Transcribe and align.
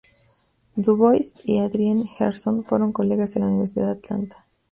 Dubois 0.75 1.35
y 1.45 1.59
Adrienne 1.59 2.09
Herndon 2.17 2.63
fueron 2.65 2.91
colegas 2.91 3.35
en 3.35 3.43
la 3.43 3.49
Universidad 3.49 3.85
de 3.85 3.91
Atlanta. 3.99 4.47